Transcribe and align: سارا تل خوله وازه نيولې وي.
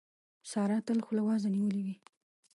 سارا 0.51 0.77
تل 0.87 0.99
خوله 1.05 1.21
وازه 1.27 1.47
نيولې 1.55 1.81
وي. 1.85 1.95